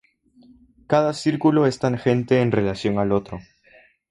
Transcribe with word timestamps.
Cada 0.87 1.13
círculo 1.13 1.67
es 1.67 1.77
tangente 1.77 2.41
en 2.41 2.51
relación 2.51 2.97
al 2.97 3.11
otro. 3.11 3.37